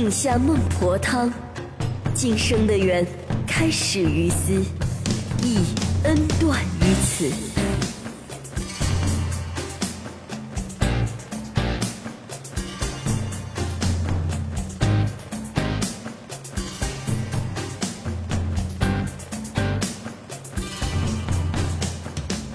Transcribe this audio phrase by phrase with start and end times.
[0.00, 1.30] 饮下孟婆汤，
[2.14, 3.06] 今生的缘
[3.46, 4.54] 开始于斯，
[5.42, 5.58] 亦
[6.04, 7.26] 恩断于此。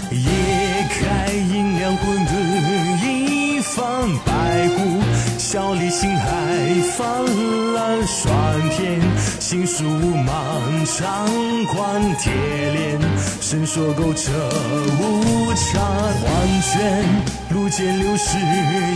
[0.09, 2.64] 夜开阴凉混沌
[3.75, 5.01] 方白骨，
[5.37, 6.25] 笑里星海
[6.97, 7.03] 泛
[7.73, 8.31] 滥霜
[8.71, 9.01] 天，
[9.37, 11.27] 心书漫长
[11.73, 12.31] 宽铁
[12.71, 12.97] 链，
[13.41, 14.31] 伸缩勾扯
[14.97, 16.25] 无常幻
[16.61, 17.03] 卷，
[17.49, 18.37] 路见流逝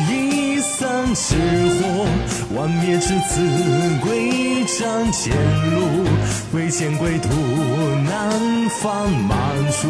[0.10, 2.08] 一散赤火，
[2.56, 3.42] 万灭之子
[4.02, 5.36] 归战前
[5.76, 6.08] 路，
[6.54, 7.28] 未见归途
[8.06, 9.38] 南方满
[9.74, 9.90] 处，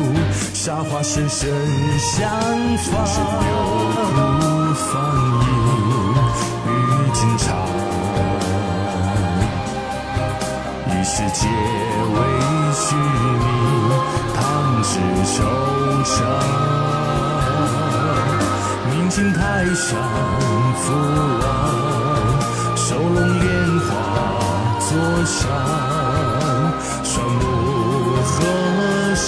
[0.56, 1.48] 沙花深深
[2.00, 2.28] 相
[2.78, 3.06] 逢，
[11.20, 12.16] 世界为
[12.74, 13.52] 虚名，
[14.34, 14.40] 唐
[14.82, 14.90] 诗
[15.26, 15.36] 惆
[16.06, 16.16] 怅。
[18.90, 20.00] 明镜台上
[20.80, 20.88] 覆
[21.44, 21.46] 岸，
[22.78, 23.50] 收拢莲
[23.82, 23.92] 花
[24.80, 24.88] 座
[25.26, 25.44] 上，
[27.04, 27.42] 双目
[28.24, 28.32] 河
[29.14, 29.28] 山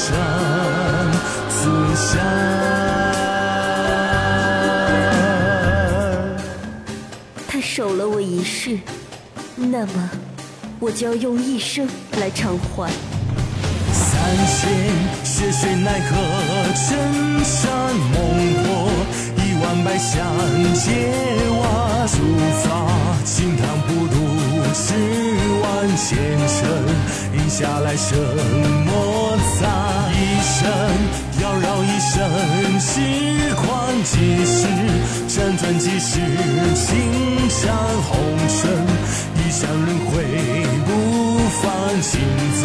[1.49, 1.59] 自
[1.93, 2.09] 山。
[7.49, 8.79] 他守了我一世，
[9.57, 10.09] 那么
[10.83, 11.87] 我就要用一生
[12.19, 12.89] 来偿还。
[13.93, 14.67] 三千
[15.23, 16.17] 血水奈何
[16.73, 17.69] 陈山
[18.09, 18.17] 猛
[18.63, 18.89] 破，
[19.37, 20.25] 一万百香
[20.73, 21.05] 皆
[21.61, 21.61] 瓦
[22.07, 22.17] 竹
[22.63, 22.67] 发，
[23.23, 24.15] 清汤不渡
[24.73, 24.95] 十
[25.61, 26.17] 万前
[26.49, 26.57] 尘，
[27.37, 28.17] 饮下来生
[28.83, 30.57] 莫杂，一生。
[31.43, 32.17] 要绕一生，
[32.79, 32.99] 时
[33.55, 34.65] 宽几时，
[35.27, 36.19] 辗转几世，
[36.73, 37.71] 青山
[38.01, 38.61] 红尘，
[39.37, 40.60] 一向轮回。
[41.61, 42.19] 放情
[42.53, 42.59] 字，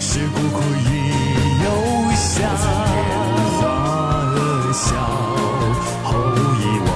[0.00, 0.58] 是孤苦
[0.90, 0.90] 亦
[1.64, 1.66] 有
[2.14, 2.34] 香。
[2.96, 3.08] 烟
[3.60, 3.62] 花
[4.34, 4.36] 恶
[4.72, 4.84] 笑
[6.02, 6.06] 后
[6.58, 6.90] 已晚，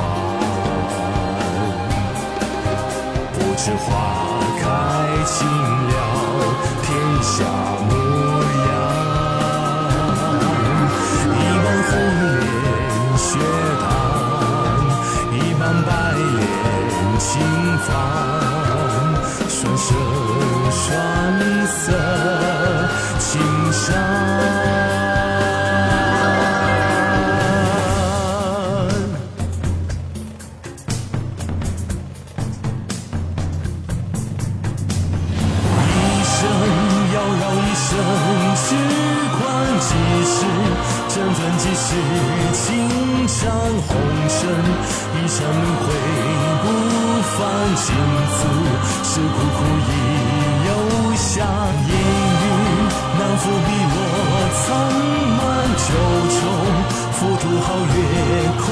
[3.32, 3.87] 不知花
[4.59, 4.62] 开
[5.25, 5.37] 尽
[5.88, 5.93] 了
[6.82, 6.87] 天
[7.22, 7.34] 下
[7.88, 7.91] 模
[8.66, 8.69] 样。
[11.34, 11.91] 一半红
[12.41, 12.43] 莲
[13.16, 13.27] 血
[13.81, 13.84] 淡，
[15.32, 16.43] 一半白莲
[17.19, 17.28] 轻
[17.87, 17.88] 放，
[19.48, 19.87] 双生
[20.72, 20.87] 双
[21.68, 21.92] 色
[23.18, 23.40] 青
[23.72, 23.86] 山。
[35.90, 35.92] 一
[36.24, 36.40] 生
[37.14, 37.90] 要绕一生，
[38.56, 38.66] 时
[39.36, 39.38] 宽
[39.80, 39.88] 几
[40.24, 40.36] 时，
[41.08, 41.86] 辗转几世，
[42.52, 42.58] 青
[43.28, 43.36] 山
[43.86, 43.90] 红
[44.28, 44.40] 尘，
[45.14, 45.86] 一生轮回
[46.62, 46.64] 不
[47.36, 47.36] 放
[47.76, 47.86] 情
[48.36, 48.40] 字，
[57.60, 57.96] 皓月，
[58.60, 58.66] 空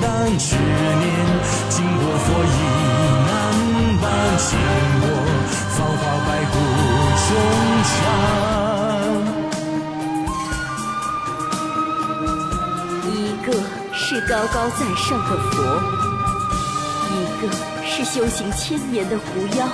[0.00, 0.06] 丹
[0.38, 1.08] 执念，
[1.68, 2.58] 经过佛意
[3.26, 3.30] 难
[4.00, 4.04] 伴
[4.38, 4.48] 经
[5.00, 5.04] 过，
[5.70, 6.54] 芳华白骨
[7.26, 7.28] 中
[7.86, 7.92] 禅。
[13.10, 13.14] 一
[13.44, 13.48] 个
[13.92, 15.54] 是高高在上的佛，
[17.10, 17.42] 一个
[17.84, 19.24] 是修行千年的狐
[19.56, 19.66] 妖，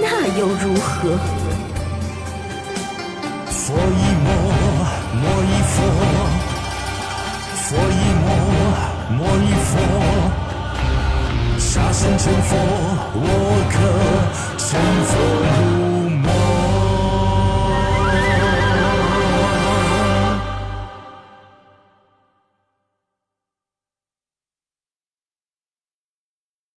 [0.00, 1.18] 那又如何？
[3.50, 3.74] 佛
[12.04, 12.56] 杀身成佛，
[13.14, 13.26] 我
[13.72, 13.76] 可
[14.58, 15.43] 成佛。